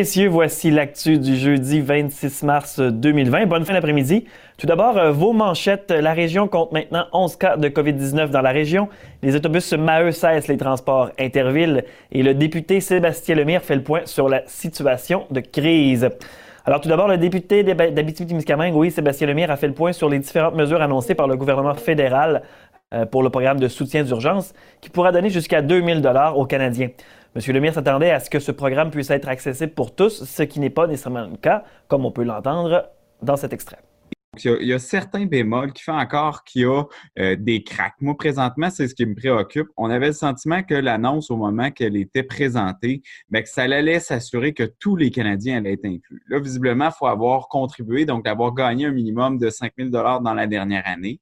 messieurs, 0.00 0.28
voici 0.28 0.70
l'actu 0.70 1.18
du 1.18 1.36
jeudi 1.36 1.82
26 1.82 2.42
mars 2.44 2.80
2020. 2.80 3.44
Bonne 3.44 3.66
fin 3.66 3.74
d'après-midi. 3.74 4.24
Tout 4.56 4.66
d'abord, 4.66 4.96
euh, 4.96 5.12
vos 5.12 5.34
manchettes. 5.34 5.90
La 5.90 6.14
région 6.14 6.48
compte 6.48 6.72
maintenant 6.72 7.04
11 7.12 7.36
cas 7.36 7.58
de 7.58 7.68
COVID-19 7.68 8.30
dans 8.30 8.40
la 8.40 8.48
région. 8.48 8.88
Les 9.22 9.36
autobus 9.36 9.74
Maheu 9.74 10.12
cessent 10.12 10.48
les 10.48 10.56
transports 10.56 11.10
intervilles 11.18 11.84
et 12.12 12.22
le 12.22 12.32
député 12.32 12.80
Sébastien 12.80 13.34
Lemire 13.34 13.60
fait 13.60 13.76
le 13.76 13.82
point 13.82 14.00
sur 14.06 14.30
la 14.30 14.42
situation 14.46 15.26
de 15.30 15.40
crise. 15.40 16.08
Alors 16.64 16.80
tout 16.80 16.88
d'abord, 16.88 17.08
le 17.08 17.18
député 17.18 17.62
d'Abitibi-Témiscamingue, 17.62 18.74
oui, 18.74 18.90
Sébastien 18.90 19.26
Lemire, 19.26 19.50
a 19.50 19.56
fait 19.56 19.68
le 19.68 19.74
point 19.74 19.92
sur 19.92 20.08
les 20.08 20.18
différentes 20.18 20.54
mesures 20.54 20.80
annoncées 20.80 21.14
par 21.14 21.28
le 21.28 21.36
gouvernement 21.36 21.74
fédéral 21.74 22.40
pour 23.10 23.22
le 23.22 23.30
programme 23.30 23.60
de 23.60 23.68
soutien 23.68 24.02
d'urgence 24.02 24.52
qui 24.80 24.90
pourra 24.90 25.12
donner 25.12 25.30
jusqu'à 25.30 25.62
2000 25.62 26.02
dollars 26.02 26.36
aux 26.38 26.46
Canadiens. 26.46 26.90
M. 27.36 27.54
Lemire 27.54 27.74
s'attendait 27.74 28.10
à 28.10 28.18
ce 28.18 28.28
que 28.28 28.40
ce 28.40 28.50
programme 28.50 28.90
puisse 28.90 29.10
être 29.10 29.28
accessible 29.28 29.72
pour 29.72 29.94
tous, 29.94 30.24
ce 30.24 30.42
qui 30.42 30.58
n'est 30.58 30.70
pas 30.70 30.88
nécessairement 30.88 31.26
le 31.26 31.36
cas, 31.36 31.62
comme 31.86 32.04
on 32.04 32.10
peut 32.10 32.24
l'entendre 32.24 32.90
dans 33.22 33.36
cet 33.36 33.52
extrait. 33.52 33.78
Il 34.44 34.62
y, 34.62 34.72
a, 34.72 34.78
certains 34.78 35.26
bémols 35.26 35.72
qui 35.72 35.82
font 35.82 35.98
encore 35.98 36.44
qu'il 36.44 36.62
y 36.62 36.64
a 36.64 36.84
euh, 37.18 37.34
des 37.36 37.64
cracks. 37.64 37.94
Moi, 38.00 38.16
présentement, 38.16 38.70
c'est 38.70 38.86
ce 38.86 38.94
qui 38.94 39.04
me 39.04 39.16
préoccupe. 39.16 39.66
On 39.76 39.90
avait 39.90 40.06
le 40.06 40.12
sentiment 40.12 40.62
que 40.62 40.74
l'annonce, 40.74 41.32
au 41.32 41.36
moment 41.36 41.72
qu'elle 41.72 41.96
était 41.96 42.22
présentée, 42.22 43.02
bien, 43.28 43.42
que 43.42 43.48
ça 43.48 43.62
allait 43.62 43.98
s'assurer 43.98 44.54
que 44.54 44.62
tous 44.62 44.94
les 44.94 45.10
Canadiens 45.10 45.58
allaient 45.58 45.72
être 45.72 45.84
inclus. 45.84 46.22
Là, 46.28 46.38
visiblement, 46.38 46.86
il 46.86 46.96
faut 46.96 47.08
avoir 47.08 47.48
contribué, 47.48 48.04
donc 48.04 48.26
avoir 48.28 48.54
gagné 48.54 48.86
un 48.86 48.92
minimum 48.92 49.36
de 49.36 49.50
5 49.50 49.72
000 49.76 49.90
dans 49.90 50.34
la 50.34 50.46
dernière 50.46 50.86
année 50.86 51.18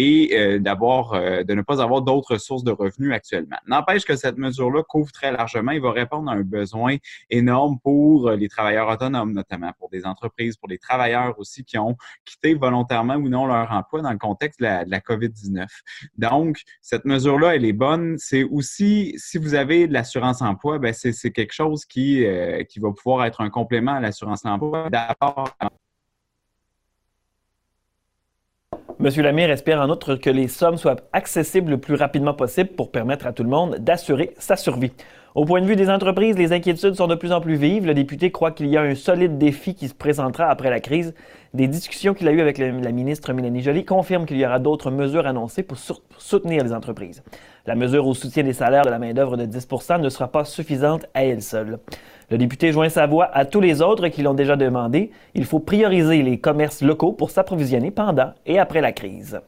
et 0.00 0.38
euh, 0.38 0.58
d'avoir, 0.60 1.14
euh, 1.14 1.42
de 1.42 1.54
ne 1.54 1.62
pas 1.62 1.82
avoir 1.82 2.02
d'autres 2.02 2.38
sources 2.38 2.62
de 2.62 2.70
revenus 2.70 3.12
actuellement. 3.12 3.56
N'empêche 3.66 4.04
que 4.04 4.14
cette 4.14 4.38
mesure-là 4.38 4.84
couvre 4.84 5.10
très 5.10 5.32
largement. 5.32 5.72
Il 5.72 5.80
va 5.80 5.90
répondre 5.90 6.30
à 6.30 6.34
un 6.34 6.42
besoin 6.42 6.98
énorme 7.30 7.80
pour 7.82 8.28
euh, 8.28 8.36
les 8.36 8.48
travailleurs 8.48 8.88
autonomes, 8.88 9.32
notamment 9.32 9.72
pour 9.76 9.88
des 9.90 10.06
entreprises, 10.06 10.56
pour 10.56 10.68
les 10.68 10.78
travailleurs 10.78 11.36
aussi 11.40 11.64
qui 11.64 11.78
ont 11.78 11.96
quitté 12.24 12.54
volontairement 12.54 13.16
ou 13.16 13.28
non 13.28 13.46
leur 13.46 13.72
emploi 13.72 14.00
dans 14.00 14.12
le 14.12 14.18
contexte 14.18 14.60
de 14.60 14.66
la, 14.66 14.84
de 14.84 14.90
la 14.90 15.00
COVID-19. 15.00 15.66
Donc, 16.16 16.60
cette 16.80 17.04
mesure-là, 17.04 17.56
elle 17.56 17.64
est 17.64 17.72
bonne. 17.72 18.14
C'est 18.18 18.44
aussi, 18.44 19.14
si 19.16 19.36
vous 19.36 19.54
avez 19.54 19.88
de 19.88 19.92
l'assurance 19.92 20.42
emploi, 20.42 20.78
ben 20.78 20.92
c'est, 20.92 21.12
c'est 21.12 21.32
quelque 21.32 21.52
chose 21.52 21.84
qui, 21.84 22.24
qui 22.68 22.78
va 22.78 22.92
pouvoir 22.92 23.24
être 23.24 23.40
un 23.40 23.50
complément 23.50 23.94
à 23.94 24.00
l'assurance 24.00 24.44
emploi. 24.44 24.88
D'abord, 24.90 25.50
M. 29.00 29.08
Lamire 29.22 29.50
espère 29.50 29.80
en 29.80 29.90
outre 29.90 30.16
que 30.16 30.28
les 30.28 30.48
sommes 30.48 30.76
soient 30.76 30.96
accessibles 31.12 31.70
le 31.70 31.78
plus 31.78 31.94
rapidement 31.94 32.34
possible 32.34 32.70
pour 32.70 32.90
permettre 32.90 33.28
à 33.28 33.32
tout 33.32 33.44
le 33.44 33.48
monde 33.48 33.76
d'assurer 33.76 34.34
sa 34.38 34.56
survie. 34.56 34.90
Au 35.38 35.44
point 35.44 35.60
de 35.60 35.66
vue 35.66 35.76
des 35.76 35.88
entreprises, 35.88 36.36
les 36.36 36.52
inquiétudes 36.52 36.96
sont 36.96 37.06
de 37.06 37.14
plus 37.14 37.30
en 37.30 37.40
plus 37.40 37.54
vives. 37.54 37.86
Le 37.86 37.94
député 37.94 38.32
croit 38.32 38.50
qu'il 38.50 38.66
y 38.66 38.76
a 38.76 38.82
un 38.82 38.96
solide 38.96 39.38
défi 39.38 39.76
qui 39.76 39.86
se 39.86 39.94
présentera 39.94 40.46
après 40.46 40.68
la 40.68 40.80
crise. 40.80 41.14
Des 41.54 41.68
discussions 41.68 42.12
qu'il 42.12 42.26
a 42.26 42.32
eues 42.32 42.40
avec 42.40 42.58
la 42.58 42.72
ministre 42.72 43.32
Mélanie 43.32 43.62
Joly 43.62 43.84
confirment 43.84 44.26
qu'il 44.26 44.36
y 44.36 44.44
aura 44.44 44.58
d'autres 44.58 44.90
mesures 44.90 45.28
annoncées 45.28 45.62
pour 45.62 45.78
soutenir 45.78 46.64
les 46.64 46.72
entreprises. 46.72 47.22
La 47.66 47.76
mesure 47.76 48.08
au 48.08 48.14
soutien 48.14 48.42
des 48.42 48.52
salaires 48.52 48.84
de 48.84 48.90
la 48.90 48.98
main-d'œuvre 48.98 49.36
de 49.36 49.44
10 49.44 49.68
ne 50.00 50.08
sera 50.08 50.26
pas 50.26 50.44
suffisante 50.44 51.06
à 51.14 51.24
elle 51.24 51.40
seule. 51.40 51.78
Le 52.32 52.36
député 52.36 52.72
joint 52.72 52.88
sa 52.88 53.06
voix 53.06 53.30
à 53.32 53.44
tous 53.44 53.60
les 53.60 53.80
autres 53.80 54.08
qui 54.08 54.22
l'ont 54.22 54.34
déjà 54.34 54.56
demandé. 54.56 55.12
Il 55.36 55.44
faut 55.44 55.60
prioriser 55.60 56.20
les 56.20 56.40
commerces 56.40 56.82
locaux 56.82 57.12
pour 57.12 57.30
s'approvisionner 57.30 57.92
pendant 57.92 58.32
et 58.44 58.58
après 58.58 58.80
la 58.80 58.90
crise. 58.90 59.40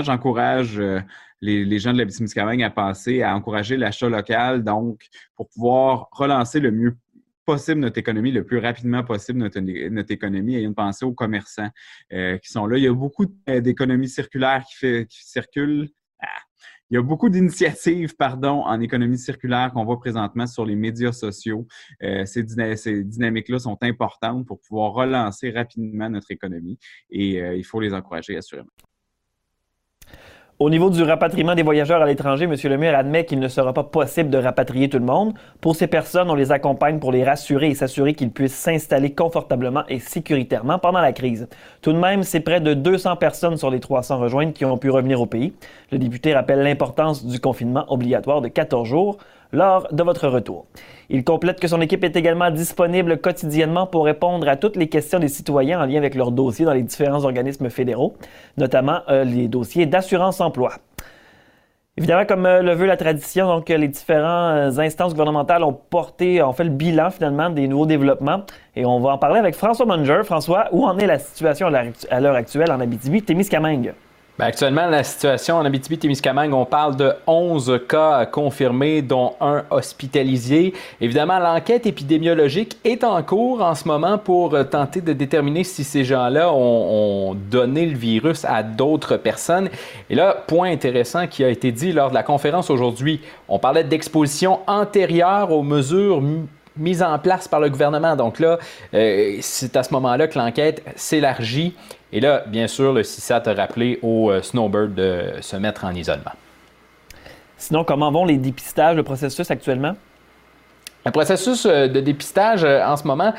J'encourage 0.00 0.78
euh, 0.78 1.00
les, 1.44 1.78
gens 1.78 1.92
de 1.92 1.98
la 1.98 2.06
Témiscamingue 2.06 2.62
à 2.62 2.70
penser 2.70 3.22
à 3.22 3.34
encourager 3.34 3.76
l'achat 3.76 4.08
local, 4.08 4.64
donc 4.64 5.06
pour 5.36 5.48
pouvoir 5.48 6.08
relancer 6.12 6.60
le 6.60 6.70
mieux 6.70 6.96
possible 7.44 7.80
notre 7.80 7.98
économie, 7.98 8.32
le 8.32 8.44
plus 8.44 8.58
rapidement 8.58 9.04
possible 9.04 9.38
notre, 9.38 9.60
notre 9.60 10.10
économie, 10.10 10.56
et 10.56 10.62
une 10.62 10.74
pensée 10.74 11.04
aux 11.04 11.12
commerçants 11.12 11.68
euh, 12.12 12.38
qui 12.38 12.50
sont 12.50 12.66
là. 12.66 12.78
Il 12.78 12.84
y 12.84 12.88
a 12.88 12.94
beaucoup 12.94 13.26
d'économies 13.46 14.08
circulaires 14.08 14.64
qui 14.80 15.06
circulent. 15.10 15.90
Ah, 16.20 16.26
il 16.90 16.94
y 16.94 16.96
a 16.98 17.02
beaucoup 17.02 17.28
d'initiatives, 17.28 18.14
pardon, 18.16 18.62
en 18.62 18.80
économie 18.80 19.18
circulaire 19.18 19.72
qu'on 19.72 19.84
voit 19.84 19.98
présentement 19.98 20.46
sur 20.46 20.64
les 20.64 20.76
médias 20.76 21.12
sociaux. 21.12 21.66
Euh, 22.02 22.24
ces, 22.24 22.44
dynamiques-là 23.04 23.58
sont 23.58 23.78
importantes 23.82 24.46
pour 24.46 24.60
pouvoir 24.60 24.92
relancer 24.92 25.50
rapidement 25.50 26.08
notre 26.08 26.30
économie 26.30 26.78
et 27.10 27.42
euh, 27.42 27.56
il 27.56 27.64
faut 27.64 27.80
les 27.80 27.92
encourager 27.92 28.36
assurément. 28.36 28.70
Au 30.60 30.70
niveau 30.70 30.88
du 30.88 31.02
rapatriement 31.02 31.56
des 31.56 31.64
voyageurs 31.64 32.00
à 32.00 32.06
l'étranger, 32.06 32.44
M. 32.44 32.54
Lemire 32.70 32.96
admet 32.96 33.24
qu'il 33.24 33.40
ne 33.40 33.48
sera 33.48 33.72
pas 33.72 33.82
possible 33.82 34.30
de 34.30 34.38
rapatrier 34.38 34.88
tout 34.88 35.00
le 35.00 35.04
monde. 35.04 35.34
Pour 35.60 35.74
ces 35.74 35.88
personnes, 35.88 36.30
on 36.30 36.36
les 36.36 36.52
accompagne 36.52 37.00
pour 37.00 37.10
les 37.10 37.24
rassurer 37.24 37.70
et 37.70 37.74
s'assurer 37.74 38.14
qu'ils 38.14 38.30
puissent 38.30 38.54
s'installer 38.54 39.12
confortablement 39.12 39.82
et 39.88 39.98
sécuritairement 39.98 40.78
pendant 40.78 41.00
la 41.00 41.12
crise. 41.12 41.48
Tout 41.82 41.92
de 41.92 41.98
même, 41.98 42.22
c'est 42.22 42.38
près 42.38 42.60
de 42.60 42.72
200 42.72 43.16
personnes 43.16 43.56
sur 43.56 43.68
les 43.68 43.80
300 43.80 44.20
rejointes 44.20 44.54
qui 44.54 44.64
ont 44.64 44.78
pu 44.78 44.90
revenir 44.90 45.20
au 45.20 45.26
pays. 45.26 45.52
Le 45.90 45.98
député 45.98 46.32
rappelle 46.32 46.62
l'importance 46.62 47.26
du 47.26 47.40
confinement 47.40 47.84
obligatoire 47.92 48.40
de 48.40 48.46
14 48.46 48.86
jours 48.86 49.18
lors 49.54 49.88
de 49.92 50.02
votre 50.02 50.28
retour. 50.28 50.66
Il 51.10 51.24
complète 51.24 51.60
que 51.60 51.68
son 51.68 51.80
équipe 51.80 52.04
est 52.04 52.16
également 52.16 52.50
disponible 52.50 53.18
quotidiennement 53.18 53.86
pour 53.86 54.04
répondre 54.04 54.48
à 54.48 54.56
toutes 54.56 54.76
les 54.76 54.88
questions 54.88 55.18
des 55.18 55.28
citoyens 55.28 55.80
en 55.80 55.86
lien 55.86 55.98
avec 55.98 56.14
leurs 56.14 56.32
dossiers 56.32 56.64
dans 56.64 56.72
les 56.72 56.82
différents 56.82 57.24
organismes 57.24 57.70
fédéraux, 57.70 58.16
notamment 58.56 59.00
euh, 59.08 59.24
les 59.24 59.48
dossiers 59.48 59.86
d'assurance 59.86 60.40
emploi. 60.40 60.72
Évidemment, 61.96 62.24
comme 62.26 62.44
euh, 62.44 62.60
le 62.60 62.74
veut 62.74 62.86
la 62.86 62.96
tradition, 62.96 63.46
donc 63.46 63.68
les 63.68 63.86
différentes 63.86 64.78
instances 64.78 65.12
gouvernementales 65.12 65.62
ont 65.62 65.72
porté, 65.72 66.42
ont 66.42 66.52
fait 66.52 66.64
le 66.64 66.70
bilan 66.70 67.10
finalement 67.10 67.50
des 67.50 67.68
nouveaux 67.68 67.86
développements. 67.86 68.42
Et 68.74 68.84
on 68.84 68.98
va 68.98 69.10
en 69.10 69.18
parler 69.18 69.38
avec 69.38 69.54
François 69.54 69.86
Munger. 69.86 70.22
François, 70.24 70.66
où 70.72 70.84
en 70.84 70.98
est 70.98 71.06
la 71.06 71.20
situation 71.20 71.68
à 72.10 72.20
l'heure 72.20 72.34
actuelle 72.34 72.72
en 72.72 72.80
Abitibi-Témiscamingue? 72.80 73.94
Ben, 74.36 74.46
actuellement, 74.46 74.86
la 74.86 75.04
situation 75.04 75.58
en 75.58 75.64
Abitibi-Témiscamingue, 75.64 76.52
on 76.54 76.64
parle 76.64 76.96
de 76.96 77.12
11 77.28 77.82
cas 77.88 78.26
confirmés, 78.26 79.00
dont 79.00 79.34
un 79.40 79.62
hospitalisé. 79.70 80.74
Évidemment, 81.00 81.38
l'enquête 81.38 81.86
épidémiologique 81.86 82.76
est 82.82 83.04
en 83.04 83.22
cours 83.22 83.62
en 83.62 83.76
ce 83.76 83.86
moment 83.86 84.18
pour 84.18 84.56
tenter 84.68 85.00
de 85.00 85.12
déterminer 85.12 85.62
si 85.62 85.84
ces 85.84 86.02
gens-là 86.02 86.52
ont, 86.52 87.36
donné 87.48 87.86
le 87.86 87.96
virus 87.96 88.44
à 88.44 88.64
d'autres 88.64 89.16
personnes. 89.16 89.68
Et 90.10 90.16
là, 90.16 90.42
point 90.48 90.68
intéressant 90.68 91.28
qui 91.28 91.44
a 91.44 91.48
été 91.48 91.70
dit 91.70 91.92
lors 91.92 92.08
de 92.08 92.14
la 92.14 92.24
conférence 92.24 92.70
aujourd'hui, 92.70 93.20
on 93.48 93.60
parlait 93.60 93.84
d'exposition 93.84 94.58
antérieure 94.66 95.52
aux 95.52 95.62
mesures 95.62 96.20
mises 96.76 97.04
en 97.04 97.20
place 97.20 97.46
par 97.46 97.60
le 97.60 97.70
gouvernement. 97.70 98.16
Donc 98.16 98.40
là, 98.40 98.58
euh, 98.94 99.36
c'est 99.40 99.76
à 99.76 99.84
ce 99.84 99.92
moment-là 99.92 100.26
que 100.26 100.36
l'enquête 100.36 100.82
s'élargit 100.96 101.74
et 102.14 102.20
là, 102.20 102.44
bien 102.46 102.68
sûr, 102.68 102.92
le 102.92 103.02
CISAT 103.02 103.42
a 103.46 103.54
rappelé 103.54 103.98
au 104.00 104.30
euh, 104.30 104.40
Snowbird 104.40 104.94
de 104.94 105.32
se 105.40 105.56
mettre 105.56 105.84
en 105.84 105.92
isolement. 105.92 106.30
Sinon, 107.56 107.82
comment 107.82 108.12
vont 108.12 108.24
les 108.24 108.36
dépistages, 108.36 108.94
le 108.94 109.02
processus 109.02 109.50
actuellement? 109.50 109.96
Le 111.04 111.10
processus 111.10 111.66
euh, 111.66 111.88
de 111.88 111.98
dépistage 111.98 112.62
euh, 112.62 112.86
en 112.86 112.96
ce 112.96 113.04
moment, 113.04 113.34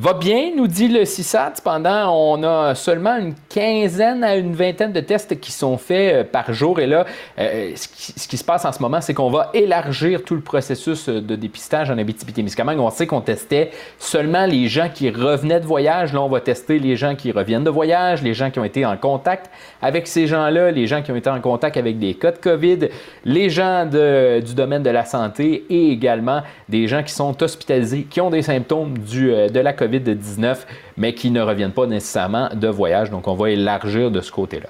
Va 0.00 0.14
bien, 0.14 0.52
nous 0.54 0.68
dit 0.68 0.86
le 0.86 1.04
CISAT. 1.04 1.54
Cependant, 1.56 2.14
on 2.14 2.44
a 2.44 2.76
seulement 2.76 3.16
une 3.16 3.34
quinzaine 3.48 4.22
à 4.22 4.36
une 4.36 4.54
vingtaine 4.54 4.92
de 4.92 5.00
tests 5.00 5.40
qui 5.40 5.50
sont 5.50 5.76
faits 5.76 6.14
euh, 6.14 6.22
par 6.22 6.52
jour. 6.52 6.78
Et 6.78 6.86
là, 6.86 7.04
euh, 7.36 7.72
ce, 7.74 8.28
qui, 8.28 8.36
se 8.36 8.44
passe 8.44 8.64
en 8.64 8.70
ce 8.70 8.80
moment, 8.80 9.00
c'est 9.00 9.12
qu'on 9.12 9.28
va 9.28 9.50
élargir 9.54 10.22
tout 10.22 10.36
le 10.36 10.40
processus 10.40 11.08
euh, 11.08 11.20
de 11.20 11.34
dépistage 11.34 11.90
en 11.90 11.98
Abitibi-Témiscamingue. 11.98 12.78
On 12.78 12.90
sait 12.90 13.08
qu'on 13.08 13.22
testait 13.22 13.72
seulement 13.98 14.46
les 14.46 14.68
gens 14.68 14.88
qui 14.88 15.10
revenaient 15.10 15.58
de 15.58 15.66
voyage. 15.66 16.12
Là, 16.12 16.22
on 16.22 16.28
va 16.28 16.40
tester 16.40 16.78
les 16.78 16.94
gens 16.94 17.16
qui 17.16 17.32
reviennent 17.32 17.64
de 17.64 17.70
voyage, 17.70 18.22
les 18.22 18.34
gens 18.34 18.52
qui 18.52 18.60
ont 18.60 18.64
été 18.64 18.86
en 18.86 18.96
contact 18.96 19.50
avec 19.82 20.06
ces 20.06 20.28
gens-là, 20.28 20.70
les 20.70 20.86
gens 20.86 21.02
qui 21.02 21.10
ont 21.10 21.16
été 21.16 21.28
en 21.28 21.40
contact 21.40 21.76
avec 21.76 21.98
des 21.98 22.14
cas 22.14 22.30
de 22.30 22.38
COVID, 22.38 22.88
les 23.24 23.50
gens 23.50 23.84
du 23.84 24.54
domaine 24.54 24.84
de 24.84 24.90
la 24.90 25.04
santé 25.04 25.64
et 25.68 25.90
également 25.90 26.42
des 26.68 26.86
gens 26.86 27.02
qui 27.02 27.12
sont 27.12 27.42
hospitalisés, 27.42 28.06
qui 28.08 28.20
ont 28.20 28.30
des 28.30 28.42
symptômes 28.42 28.94
de 28.96 29.58
la 29.58 29.72
COVID 29.72 29.87
COVID-19, 29.88 30.58
mais 30.96 31.14
qui 31.14 31.30
ne 31.30 31.40
reviennent 31.40 31.72
pas 31.72 31.86
nécessairement 31.86 32.48
de 32.54 32.68
voyage. 32.68 33.10
Donc, 33.10 33.26
on 33.28 33.34
va 33.34 33.50
élargir 33.50 34.10
de 34.10 34.20
ce 34.20 34.30
côté-là. 34.30 34.68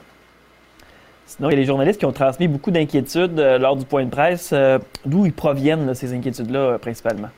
Sinon, 1.27 1.51
il 1.51 1.53
y 1.53 1.57
a 1.57 1.61
les 1.61 1.67
journalistes 1.67 1.99
qui 1.99 2.07
ont 2.07 2.13
transmis 2.13 2.49
beaucoup 2.49 2.71
d'inquiétudes 2.71 3.39
euh, 3.39 3.59
lors 3.59 3.77
du 3.77 3.85
point 3.85 4.05
de 4.05 4.11
presse. 4.11 4.51
Euh, 4.55 4.79
d'où 5.05 5.27
ils 5.27 5.33
proviennent, 5.33 5.93
ces 5.95 6.15
inquiétudes-là, 6.15 6.59
euh, 6.59 6.79
principalement? 6.79 7.29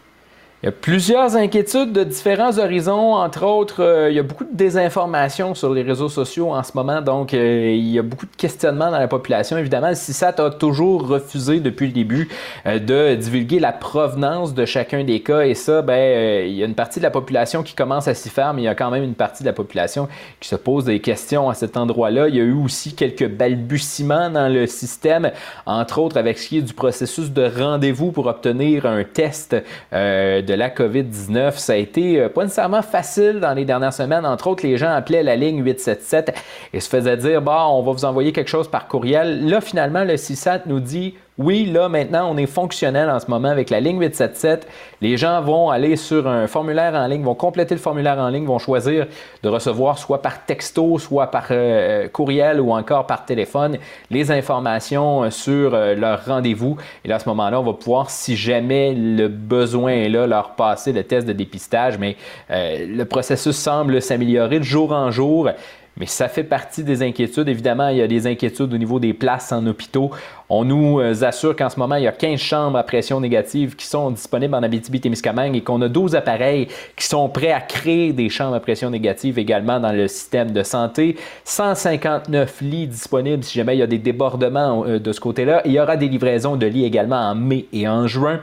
Il 0.62 0.66
y 0.66 0.68
a 0.68 0.72
plusieurs 0.72 1.36
inquiétudes 1.36 1.92
de 1.92 2.04
différents 2.04 2.58
horizons. 2.58 3.14
Entre 3.14 3.46
autres, 3.46 3.82
euh, 3.82 4.10
il 4.10 4.16
y 4.16 4.18
a 4.18 4.22
beaucoup 4.22 4.44
de 4.44 4.54
désinformation 4.54 5.54
sur 5.54 5.72
les 5.72 5.80
réseaux 5.80 6.10
sociaux 6.10 6.52
en 6.52 6.62
ce 6.62 6.72
moment. 6.74 7.00
Donc, 7.00 7.32
euh, 7.32 7.72
il 7.74 7.88
y 7.88 7.98
a 7.98 8.02
beaucoup 8.02 8.26
de 8.26 8.36
questionnements 8.36 8.90
dans 8.90 8.98
la 8.98 9.08
population. 9.08 9.56
Évidemment, 9.56 9.88
le 9.88 9.94
CISAT 9.94 10.34
a 10.36 10.50
toujours 10.50 11.08
refusé 11.08 11.60
depuis 11.60 11.86
le 11.86 11.92
début 11.94 12.28
euh, 12.66 12.78
de 12.78 13.14
divulguer 13.14 13.58
la 13.58 13.72
provenance 13.72 14.52
de 14.52 14.66
chacun 14.66 15.02
des 15.02 15.20
cas. 15.20 15.46
Et 15.46 15.54
ça, 15.54 15.80
ben, 15.80 16.46
il 16.46 16.52
y 16.52 16.62
a 16.62 16.66
une 16.66 16.74
partie 16.74 17.00
de 17.00 17.04
la 17.04 17.10
population 17.10 17.62
qui 17.62 17.72
commence 17.72 18.06
à 18.06 18.12
s'y 18.12 18.28
faire, 18.28 18.52
mais 18.52 18.60
il 18.60 18.66
y 18.66 18.68
a 18.68 18.74
quand 18.74 18.90
même 18.90 19.04
une 19.04 19.14
partie 19.14 19.42
de 19.42 19.48
la 19.48 19.54
population 19.54 20.08
qui 20.40 20.48
se 20.50 20.56
pose 20.56 20.84
des 20.84 21.00
questions 21.00 21.48
à 21.48 21.54
cet 21.54 21.78
endroit-là. 21.78 22.28
Il 22.28 22.34
y 22.34 22.40
a 22.40 22.44
eu 22.44 22.52
aussi 22.52 22.94
quelques 22.94 23.30
balbutiements 23.30 24.28
dans 24.28 24.52
le 24.52 24.66
système, 24.66 25.30
entre 25.64 26.00
autres 26.00 26.18
avec 26.18 26.38
ce 26.38 26.48
qui 26.48 26.58
est 26.58 26.62
du 26.62 26.74
processus 26.74 27.30
de 27.30 27.50
rendez-vous 27.58 28.12
pour 28.12 28.26
obtenir 28.26 28.84
un 28.84 29.04
test 29.04 29.56
de 29.92 30.49
de 30.50 30.54
la 30.54 30.68
COVID-19. 30.68 31.52
Ça 31.58 31.74
a 31.74 31.76
été 31.76 32.28
pas 32.28 32.42
nécessairement 32.42 32.82
facile 32.82 33.38
dans 33.40 33.54
les 33.54 33.64
dernières 33.64 33.92
semaines. 33.92 34.26
Entre 34.26 34.48
autres, 34.48 34.66
les 34.66 34.76
gens 34.76 34.90
appelaient 34.90 35.22
la 35.22 35.36
ligne 35.36 35.62
877 35.64 36.34
et 36.72 36.80
se 36.80 36.88
faisaient 36.88 37.16
dire, 37.16 37.40
bah, 37.40 37.66
on 37.68 37.82
va 37.82 37.92
vous 37.92 38.04
envoyer 38.04 38.32
quelque 38.32 38.48
chose 38.48 38.68
par 38.68 38.88
courriel. 38.88 39.48
Là, 39.48 39.60
finalement, 39.60 40.02
le 40.02 40.16
CISAT 40.16 40.62
nous 40.66 40.80
dit, 40.80 41.14
oui, 41.40 41.64
là, 41.64 41.88
maintenant, 41.88 42.30
on 42.30 42.36
est 42.36 42.44
fonctionnel 42.44 43.08
en 43.08 43.18
ce 43.18 43.30
moment 43.30 43.48
avec 43.48 43.70
la 43.70 43.80
ligne 43.80 43.98
877. 43.98 44.68
Les 45.00 45.16
gens 45.16 45.40
vont 45.40 45.70
aller 45.70 45.96
sur 45.96 46.28
un 46.28 46.46
formulaire 46.46 46.94
en 46.94 47.06
ligne, 47.06 47.22
vont 47.22 47.34
compléter 47.34 47.74
le 47.74 47.80
formulaire 47.80 48.18
en 48.18 48.28
ligne, 48.28 48.44
vont 48.44 48.58
choisir 48.58 49.06
de 49.42 49.48
recevoir 49.48 49.96
soit 49.96 50.20
par 50.20 50.44
texto, 50.44 50.98
soit 50.98 51.28
par 51.28 51.46
euh, 51.50 52.08
courriel 52.08 52.60
ou 52.60 52.72
encore 52.72 53.06
par 53.06 53.24
téléphone 53.24 53.78
les 54.10 54.30
informations 54.30 55.30
sur 55.30 55.72
euh, 55.72 55.94
leur 55.94 56.26
rendez-vous. 56.26 56.76
Et 57.06 57.08
là, 57.08 57.14
à 57.14 57.18
ce 57.18 57.28
moment-là, 57.30 57.58
on 57.58 57.64
va 57.64 57.72
pouvoir, 57.72 58.10
si 58.10 58.36
jamais 58.36 58.92
le 58.92 59.28
besoin 59.28 59.92
est 59.92 60.10
là, 60.10 60.26
leur 60.26 60.50
passer 60.56 60.92
le 60.92 61.04
test 61.04 61.26
de 61.26 61.32
dépistage. 61.32 61.96
Mais 61.98 62.18
euh, 62.50 62.84
le 62.86 63.04
processus 63.06 63.56
semble 63.56 64.02
s'améliorer 64.02 64.58
de 64.58 64.64
jour 64.64 64.92
en 64.92 65.10
jour. 65.10 65.48
Mais 65.96 66.06
ça 66.06 66.28
fait 66.28 66.44
partie 66.44 66.82
des 66.82 67.02
inquiétudes. 67.02 67.48
Évidemment, 67.48 67.88
il 67.88 67.98
y 67.98 68.02
a 68.02 68.06
des 68.06 68.26
inquiétudes 68.26 68.72
au 68.72 68.78
niveau 68.78 68.98
des 69.00 69.12
places 69.12 69.52
en 69.52 69.66
hôpitaux. 69.66 70.10
On 70.52 70.64
nous 70.64 70.98
euh, 70.98 71.22
assure 71.22 71.54
qu'en 71.54 71.70
ce 71.70 71.78
moment, 71.78 71.94
il 71.94 72.02
y 72.02 72.08
a 72.08 72.12
15 72.12 72.40
chambres 72.40 72.76
à 72.76 72.82
pression 72.82 73.20
négative 73.20 73.76
qui 73.76 73.86
sont 73.86 74.10
disponibles 74.10 74.52
en 74.52 74.64
Abitibi-Témiscamingue 74.64 75.54
et 75.54 75.60
qu'on 75.60 75.80
a 75.80 75.88
12 75.88 76.16
appareils 76.16 76.66
qui 76.96 77.06
sont 77.06 77.28
prêts 77.28 77.52
à 77.52 77.60
créer 77.60 78.12
des 78.12 78.28
chambres 78.28 78.56
à 78.56 78.60
pression 78.60 78.90
négative 78.90 79.38
également 79.38 79.78
dans 79.78 79.92
le 79.92 80.08
système 80.08 80.50
de 80.50 80.64
santé. 80.64 81.16
159 81.44 82.62
lits 82.62 82.88
disponibles 82.88 83.44
si 83.44 83.56
jamais 83.56 83.76
il 83.76 83.78
y 83.78 83.82
a 83.82 83.86
des 83.86 83.98
débordements 83.98 84.84
euh, 84.84 84.98
de 84.98 85.12
ce 85.12 85.20
côté-là. 85.20 85.62
Il 85.66 85.70
y 85.70 85.78
aura 85.78 85.96
des 85.96 86.08
livraisons 86.08 86.56
de 86.56 86.66
lits 86.66 86.84
également 86.84 87.30
en 87.30 87.36
mai 87.36 87.66
et 87.72 87.86
en 87.86 88.08
juin. 88.08 88.40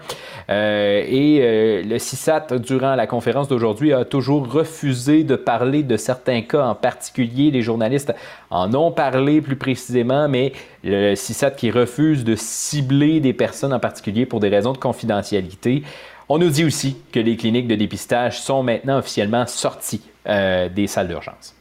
Euh, 0.50 1.04
et 1.06 1.84
le 1.84 2.00
CISAT, 2.00 2.58
durant 2.60 2.96
la 2.96 3.06
conférence 3.06 3.50
d'aujourd'hui, 3.50 3.92
a 3.92 4.06
toujours 4.06 4.50
refusé 4.50 5.26
de 5.26 5.36
parler 5.36 5.84
de 5.84 5.98
certains 5.98 6.42
cas 6.42 6.66
en 6.66 6.76
particulier. 6.76 7.52
Les 7.52 7.62
journalistes 7.62 8.14
en 8.50 8.74
ont 8.74 8.92
parlé 8.92 9.42
plus 9.42 9.58
précisément, 9.58 10.30
mais 10.30 10.54
le 10.88 11.16
CISAT 11.16 11.52
qui 11.52 11.72
refuse 11.72 12.24
de 12.24 12.36
cibler 12.36 13.20
des 13.20 13.34
personnes 13.34 13.74
en 13.74 13.80
particulier 13.80 14.26
pour 14.26 14.40
des 14.40 14.50
raisons 14.50 14.74
de 14.74 14.78
confidentialité. 14.78 15.84
On 16.30 16.38
nous 16.38 16.50
dit 16.50 16.66
aussi 16.66 16.98
que 17.12 17.20
les 17.20 17.38
cliniques 17.38 17.68
de 17.68 17.76
dépistage 17.76 18.40
sont 18.42 18.64
maintenant 18.64 18.98
officiellement 18.98 19.46
sorties 19.48 20.02
euh, 20.28 20.70
des 20.70 20.88
salles 20.88 21.08
d'urgence. 21.08 21.56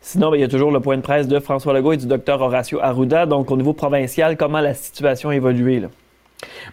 Sinon, 0.00 0.30
ben, 0.30 0.36
il 0.36 0.40
y 0.40 0.44
a 0.44 0.48
toujours 0.48 0.70
le 0.70 0.80
point 0.80 0.96
de 0.96 1.02
presse 1.02 1.26
de 1.26 1.40
François 1.40 1.72
Legault 1.72 1.92
et 1.92 1.96
du 1.96 2.06
docteur 2.06 2.40
Horacio 2.40 2.78
Arruda. 2.80 3.26
Donc, 3.26 3.50
au 3.50 3.56
niveau 3.56 3.72
provincial, 3.72 4.36
comment 4.36 4.60
la 4.60 4.74
situation 4.74 5.30
a 5.30 5.34
évolué? 5.36 5.80
Là? 5.80 5.88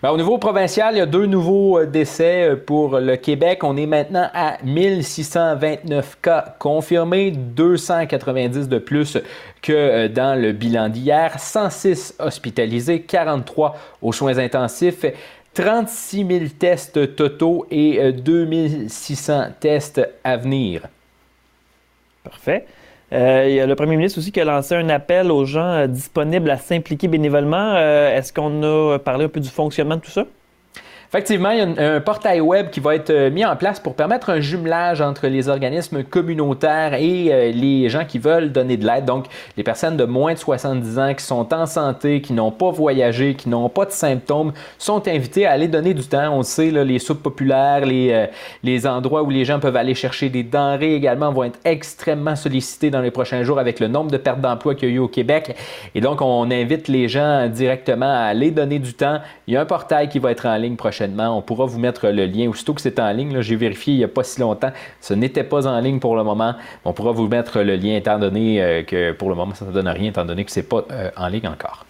Ben, 0.02 0.12
au 0.12 0.18
niveau 0.18 0.38
provincial, 0.38 0.96
il 0.96 0.98
y 0.98 1.02
a 1.02 1.06
deux 1.06 1.26
nouveaux 1.26 1.80
euh, 1.80 1.86
décès 1.86 2.50
euh, 2.50 2.56
pour 2.56 3.00
le 3.00 3.16
Québec. 3.16 3.64
On 3.64 3.78
est 3.78 3.86
maintenant 3.86 4.30
à 4.34 4.58
1629 4.64 6.18
cas 6.22 6.56
confirmés, 6.60 7.32
290 7.32 8.68
de 8.68 8.78
plus 8.80 9.18
que 9.62 9.72
euh, 9.72 10.08
dans 10.10 10.40
le 10.40 10.52
bilan 10.52 10.90
d'hier, 10.90 11.40
106 11.40 12.16
hospitalisés, 12.20 13.02
43 13.02 13.78
aux 14.02 14.12
soins 14.12 14.38
intensifs. 14.38 15.06
36 15.54 16.26
000 16.28 16.46
tests 16.58 17.16
totaux 17.16 17.68
et 17.70 18.12
2600 18.12 19.50
tests 19.60 20.02
à 20.24 20.36
venir. 20.36 20.88
Parfait. 22.24 22.66
Euh, 23.14 23.48
il 23.48 23.56
le 23.68 23.76
premier 23.76 23.96
ministre 23.96 24.18
aussi 24.18 24.32
qui 24.32 24.42
a 24.42 24.46
lancé 24.46 24.74
un 24.74 24.90
appel 24.90 25.32
aux 25.32 25.46
gens 25.46 25.62
euh, 25.62 25.88
disponibles 25.88 26.50
à 26.50 26.58
s'impliquer 26.58 27.08
bénévolement. 27.08 27.74
Euh, 27.76 28.18
est-ce 28.18 28.34
qu'on 28.34 28.64
a 28.64 28.98
parlé 28.98 29.26
un 29.26 29.30
peu 29.30 29.40
du 29.40 29.50
fonctionnement 29.50 29.98
de 29.98 30.02
tout 30.02 30.12
ça? 30.12 30.26
Effectivement, 31.16 31.52
il 31.52 31.60
y 31.60 31.62
a 31.62 31.94
un, 31.94 32.02
portail 32.02 32.42
web 32.42 32.72
qui 32.72 32.80
va 32.80 32.96
être 32.96 33.12
euh, 33.12 33.30
mis 33.30 33.46
en 33.46 33.56
place 33.56 33.80
pour 33.80 33.94
permettre 33.94 34.32
un 34.32 34.40
jumelage 34.40 35.00
entre 35.00 35.28
les 35.28 35.48
organismes 35.48 36.04
communautaires 36.04 36.96
et 36.96 37.32
euh, 37.32 37.52
les 37.52 37.88
gens 37.88 38.04
qui 38.04 38.18
veulent 38.18 38.52
donner 38.52 38.78
de 38.78 38.88
l'aide. 38.88 39.06
Donc, 39.06 39.28
les 39.56 39.62
personnes 39.62 39.96
de 39.96 40.06
moins 40.06 40.34
de 40.34 40.40
70 40.40 40.98
ans 40.98 41.14
qui 41.14 41.24
sont 41.24 41.54
en 41.54 41.68
santé, 41.68 42.20
qui 42.20 42.34
n'ont 42.34 42.50
pas 42.50 42.72
voyagé, 42.72 43.36
qui 43.36 43.48
n'ont 43.48 43.70
pas 43.70 43.86
de 43.86 43.92
symptômes, 43.92 44.54
sont 44.80 45.08
invitées 45.08 45.46
à 45.46 45.52
aller 45.52 45.68
donner 45.68 45.94
du 45.94 46.02
temps. 46.02 46.36
On 46.36 46.42
sait, 46.42 46.72
là, 46.72 46.84
les 46.84 46.98
soupes 46.98 47.22
populaires, 47.22 47.86
les, 47.86 48.10
euh, 48.12 48.26
les 48.64 48.88
endroits 48.88 49.22
où 49.22 49.30
les 49.30 49.46
gens 49.46 49.60
peuvent 49.60 49.78
aller 49.78 49.94
chercher 49.94 50.30
des 50.30 50.42
denrées 50.42 50.96
également 50.96 51.32
vont 51.32 51.44
être 51.44 51.60
extrêmement 51.64 52.36
sollicités 52.36 52.90
dans 52.90 53.02
les 53.02 53.12
prochains 53.12 53.44
jours 53.44 53.60
avec 53.60 53.80
le 53.80 53.88
nombre 53.88 54.10
de 54.10 54.18
pertes 54.18 54.42
d'emplois 54.42 54.74
qu'il 54.74 54.90
y 54.90 54.92
a 54.94 54.96
eu 54.96 55.00
au 55.00 55.10
Québec. 55.10 55.56
Et 55.94 56.02
donc, 56.02 56.24
on 56.24 56.50
invite 56.50 56.88
les 56.88 57.08
gens 57.08 57.48
directement 57.50 58.12
à 58.12 58.24
aller 58.24 58.50
donner 58.50 58.80
du 58.80 58.96
temps. 58.96 59.20
Il 59.46 59.54
y 59.54 59.58
a 59.58 59.62
un 59.62 59.66
portail 59.66 60.10
qui 60.10 60.18
va 60.18 60.32
être 60.32 60.48
en 60.48 60.56
ligne 60.56 60.76
prochainement 60.76 61.03
on 61.20 61.42
pourra 61.42 61.66
vous 61.66 61.80
mettre 61.80 62.08
le 62.08 62.26
lien. 62.26 62.50
Aussitôt 62.50 62.74
que 62.74 62.82
c'est 62.82 63.00
en 63.00 63.12
ligne, 63.12 63.42
j'ai 63.42 63.56
vérifié 63.56 63.94
il 63.94 63.98
n'y 63.98 64.04
a 64.04 64.08
pas 64.08 64.24
si 64.24 64.40
longtemps, 64.40 64.72
ce 65.02 65.14
n'était 65.14 65.44
pas 65.44 65.68
en 65.68 65.80
ligne 65.80 66.00
pour 66.00 66.16
le 66.16 66.24
moment. 66.24 66.56
On 66.86 66.94
pourra 66.94 67.12
vous 67.12 67.28
mettre 67.28 67.62
le 67.62 67.76
lien 67.76 67.96
étant 67.96 68.20
donné 68.20 68.62
euh, 68.62 68.84
que 68.84 69.12
pour 69.12 69.30
le 69.30 69.36
moment, 69.36 69.54
ça 69.54 69.66
ne 69.66 69.72
donne 69.72 69.88
rien, 69.88 70.10
étant 70.10 70.26
donné 70.26 70.46
que 70.46 70.52
ce 70.52 70.60
n'est 70.60 70.66
pas 70.66 70.86
euh, 70.92 71.10
en 71.18 71.28
ligne 71.28 71.48
encore. 71.48 71.86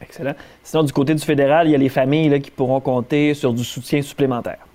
Excellent. 0.00 0.34
Sinon, 0.62 0.84
du 0.84 0.92
côté 0.92 1.14
du 1.14 1.24
fédéral, 1.24 1.66
il 1.66 1.72
y 1.72 1.74
a 1.74 1.78
les 1.78 1.88
familles 1.88 2.40
qui 2.40 2.50
pourront 2.50 2.80
compter 2.80 3.34
sur 3.34 3.52
du 3.52 3.64
soutien 3.64 4.00
supplémentaire. 4.02 4.67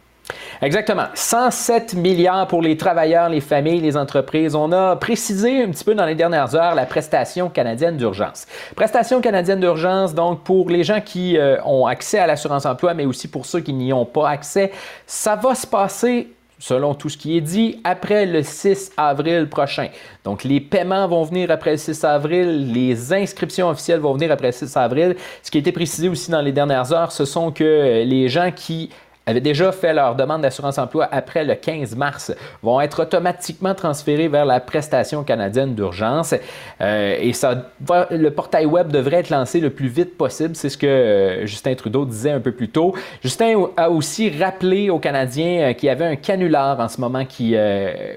Exactement. 0.61 1.07
107 1.13 1.95
milliards 1.95 2.47
pour 2.47 2.61
les 2.61 2.77
travailleurs, 2.77 3.29
les 3.29 3.41
familles, 3.41 3.81
les 3.81 3.97
entreprises. 3.97 4.55
On 4.55 4.71
a 4.71 4.95
précisé 4.95 5.63
un 5.63 5.69
petit 5.69 5.83
peu 5.83 5.93
dans 5.93 6.05
les 6.05 6.15
dernières 6.15 6.55
heures 6.55 6.75
la 6.75 6.85
prestation 6.85 7.49
canadienne 7.49 7.97
d'urgence. 7.97 8.45
Prestation 8.75 9.19
canadienne 9.19 9.59
d'urgence, 9.59 10.13
donc 10.13 10.43
pour 10.43 10.69
les 10.69 10.83
gens 10.83 11.01
qui 11.01 11.37
euh, 11.37 11.61
ont 11.65 11.85
accès 11.85 12.19
à 12.19 12.27
l'assurance 12.27 12.65
emploi, 12.65 12.93
mais 12.93 13.05
aussi 13.05 13.27
pour 13.27 13.45
ceux 13.45 13.59
qui 13.59 13.73
n'y 13.73 13.91
ont 13.91 14.05
pas 14.05 14.29
accès, 14.29 14.71
ça 15.05 15.35
va 15.35 15.55
se 15.55 15.67
passer 15.67 16.29
selon 16.59 16.93
tout 16.93 17.09
ce 17.09 17.17
qui 17.17 17.35
est 17.35 17.41
dit, 17.41 17.81
après 17.83 18.25
le 18.25 18.41
6 18.41 18.93
avril 18.95 19.49
prochain. 19.49 19.89
Donc, 20.23 20.45
les 20.45 20.61
paiements 20.61 21.09
vont 21.09 21.23
venir 21.23 21.51
après 21.51 21.71
le 21.71 21.77
6 21.77 22.05
avril, 22.05 22.71
les 22.71 23.11
inscriptions 23.11 23.67
officielles 23.67 23.99
vont 23.99 24.13
venir 24.13 24.31
après 24.31 24.47
le 24.47 24.53
6 24.53 24.77
avril. 24.77 25.17
Ce 25.41 25.51
qui 25.51 25.57
a 25.57 25.59
été 25.59 25.73
précisé 25.73 26.07
aussi 26.07 26.31
dans 26.31 26.41
les 26.41 26.53
dernières 26.53 26.93
heures, 26.93 27.11
ce 27.11 27.25
sont 27.25 27.51
que 27.51 28.03
les 28.05 28.29
gens 28.29 28.49
qui 28.55 28.89
avaient 29.25 29.41
déjà 29.41 29.71
fait 29.71 29.93
leur 29.93 30.15
demande 30.15 30.41
d'assurance 30.41 30.77
emploi 30.77 31.07
après 31.11 31.43
le 31.45 31.55
15 31.55 31.95
mars 31.95 32.33
vont 32.61 32.81
être 32.81 33.03
automatiquement 33.03 33.73
transférés 33.73 34.27
vers 34.27 34.45
la 34.45 34.59
prestation 34.59 35.23
canadienne 35.23 35.75
d'urgence. 35.75 36.35
Euh, 36.81 37.17
et 37.19 37.33
ça 37.33 37.69
le 38.11 38.29
portail 38.29 38.65
web 38.65 38.91
devrait 38.91 39.17
être 39.17 39.29
lancé 39.29 39.59
le 39.59 39.69
plus 39.69 39.87
vite 39.87 40.17
possible. 40.17 40.55
C'est 40.55 40.69
ce 40.69 40.77
que 40.77 40.87
euh, 40.87 41.45
Justin 41.45 41.75
Trudeau 41.75 42.05
disait 42.05 42.31
un 42.31 42.39
peu 42.39 42.51
plus 42.51 42.69
tôt. 42.69 42.95
Justin 43.21 43.67
a 43.77 43.89
aussi 43.89 44.29
rappelé 44.29 44.89
aux 44.89 44.99
Canadiens 44.99 45.69
euh, 45.69 45.73
qu'il 45.73 45.87
y 45.87 45.89
avait 45.89 46.05
un 46.05 46.15
canular 46.15 46.79
en 46.79 46.89
ce 46.89 46.99
moment 46.99 47.25
qui, 47.25 47.55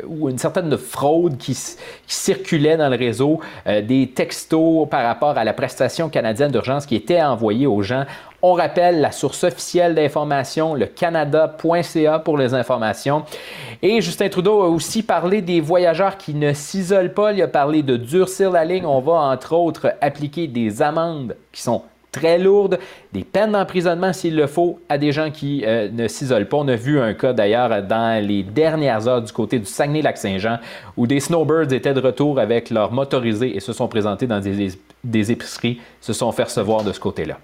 ou 0.07 0.29
une 0.29 0.39
certaine 0.39 0.77
fraude 0.77 1.37
qui, 1.39 1.55
qui, 2.07 2.15
circulait 2.15 2.77
dans 2.77 2.89
le 2.89 2.97
réseau, 2.97 3.41
des 3.67 4.11
textos 4.15 4.89
par 4.89 5.05
rapport 5.05 5.39
à 5.39 5.45
la 5.45 5.53
prestation 5.53 6.09
canadienne 6.09 6.51
d'urgence 6.51 6.87
qui 6.87 6.97
étaient 6.97 7.23
envoyés 7.23 7.67
aux 7.67 7.83
gens 7.83 8.05
on 8.43 8.53
rappelle 8.53 9.01
la 9.01 9.13
source 9.13 9.45
officielle 9.45 9.95
d'information, 9.95 10.75
le 10.75 10.87
canada.ca 10.87 12.19
pour 12.19 12.39
les 12.39 12.55
informations. 12.55 13.25
Et 13.83 14.01
Justin 14.01 14.29
Trudeau 14.29 14.63
a 14.63 14.69
aussi 14.69 15.03
parlé 15.03 15.43
des 15.43 15.61
voyageurs 15.61 16.17
qui 16.17 16.35
ne 16.35 16.53
s'isolent 16.53 17.15
pas. 17.15 17.33
Il 17.33 17.43
a 17.43 17.49
parlé 17.49 17.83
de 17.83 17.97
durcir 17.97 18.51
la 18.51 18.65
ligne. 18.65 18.87
On 18.87 19.01
va 19.01 19.15
entre 19.15 19.55
autres 19.55 19.95
appliquer 20.01 20.47
des 20.47 20.83
amendes 20.83 21.37
qui 21.53 21.63
sont 21.63 21.83
très 22.13 22.39
lourdes, 22.39 22.79
des 23.13 23.25
peines 23.25 23.53
d'emprisonnement 23.53 24.13
s'il 24.13 24.37
le 24.37 24.47
faut 24.47 24.81
à 24.89 24.97
des 24.97 25.13
gens 25.13 25.31
qui 25.31 25.65
euh, 25.67 25.91
ne 25.93 26.09
s'isolent 26.09 26.49
pas. 26.49 26.57
On 26.57 26.69
a 26.69 26.77
vu 26.77 26.99
un 26.99 27.13
cas 27.13 27.35
d'ailleurs 27.35 27.83
dans 27.83 28.25
les 28.27 28.43
dernières 28.43 29.07
heures 29.07 29.21
du 29.21 29.33
côté 29.33 29.59
du 29.59 29.67
Saguenay-Lac-Saint-Jean 29.67 30.59
où 30.97 31.07
des 31.07 31.21
snowbirds 31.21 31.73
étaient 31.73 31.93
de 31.93 32.01
retour 32.01 32.39
avec 32.39 32.71
leurs 32.71 32.91
motorisés 32.91 33.55
et 33.55 33.61
se 33.61 33.73
sont 33.75 33.89
présentés 33.89 34.27
dans 34.27 34.41
des, 34.41 34.69
des 35.05 35.33
épiceries, 35.33 35.81
se 36.01 36.15
sont 36.15 36.33
fait 36.33 36.45
recevoir 36.45 36.85
de 36.85 36.93
ce 36.93 37.01
côté-là. 37.01 37.39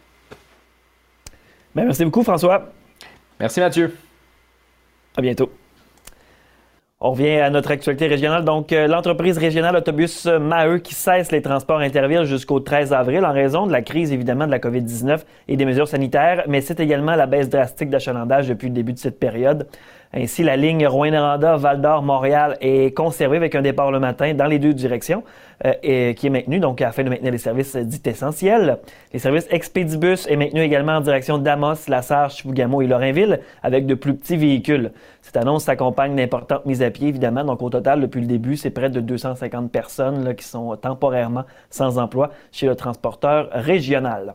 Ben, 1.75 1.85
merci 1.85 2.05
beaucoup, 2.05 2.23
François. 2.23 2.71
Merci, 3.41 3.61
Mathieu. 3.61 3.97
À 5.17 5.23
bientôt. 5.23 5.51
On 7.01 7.11
revient 7.11 7.41
à 7.41 7.51
notre 7.51 7.73
actualité 7.73 8.07
régionale. 8.07 8.45
Donc, 8.45 8.73
euh, 8.73 8.87
l'entreprise 8.87 9.37
régionale 9.37 9.75
Autobus 9.75 10.27
Maheu 10.27 10.79
qui 10.79 10.95
cesse 10.95 11.33
les 11.33 11.43
transports 11.43 11.81
intervilles 11.81 12.27
jusqu'au 12.27 12.61
13 12.61 12.93
avril 12.93 13.25
en 13.25 13.33
raison 13.33 13.67
de 13.67 13.73
la 13.73 13.83
crise, 13.83 14.13
évidemment, 14.13 14.47
de 14.47 14.53
la 14.53 14.61
COVID-19 14.61 15.21
et 15.49 15.57
des 15.57 15.65
mesures 15.65 15.89
sanitaires, 15.89 16.45
mais 16.47 16.61
c'est 16.61 16.79
également 16.79 17.17
la 17.17 17.27
baisse 17.27 17.49
drastique 17.49 17.91
d'achalandage 17.91 18.49
depuis 18.49 18.69
le 18.69 18.75
début 18.75 18.93
de 18.93 18.99
cette 18.99 19.19
période. 19.19 19.67
Ainsi, 20.15 20.43
la 20.43 20.57
ligne 20.57 20.87
Rouen-Noranda, 20.87 21.57
Val-d'Or-Montréal 21.57 22.59
est 22.61 22.95
conservée 22.95 23.39
avec 23.39 23.55
un 23.55 23.63
départ 23.63 23.91
le 23.91 23.99
matin 23.99 24.35
dans 24.35 24.45
les 24.45 24.59
deux 24.59 24.75
directions 24.75 25.23
euh, 25.65 25.73
et 25.83 26.15
qui 26.15 26.27
est 26.27 26.31
maintenu, 26.31 26.59
donc 26.59 26.83
afin 26.83 27.03
de 27.03 27.09
maintenir 27.09 27.33
les 27.33 27.39
services 27.39 27.77
dits 27.77 28.03
essentiels. 28.05 28.77
Les 29.15 29.19
services 29.19 29.47
Expedibus 29.51 30.27
est 30.27 30.37
maintenu 30.37 30.61
également 30.61 30.97
en 30.97 31.01
direction 31.01 31.39
d'Amos, 31.39 31.89
Lassar, 31.89 32.29
Chibougamau 32.29 32.83
et 32.83 32.87
Lorrainville 32.87 33.41
avec 33.63 33.87
de 33.87 33.95
plus 33.95 34.15
petits 34.15 34.37
véhicules. 34.37 34.93
Cette 35.23 35.39
annonce 35.39 35.65
s'accompagne 35.65 36.15
d'importantes 36.15 36.67
mises 36.67 36.83
à 36.83 36.91
pied, 36.91 37.09
évidemment. 37.09 37.45
Donc, 37.45 37.63
au 37.63 37.71
total, 37.71 38.03
depuis 38.03 38.21
le 38.21 38.27
début, 38.27 38.59
c'est 38.59 38.71
près 38.71 38.91
de 38.91 39.01
250 39.01 39.73
personnes 39.73 40.35
qui 40.35 40.45
sont 40.45 40.77
temporairement 40.77 41.45
sans 41.71 41.99
emploi 41.99 42.31
chez 42.51 42.67
le 42.67 42.77
transporteur 42.77 43.49
régional. 43.53 44.35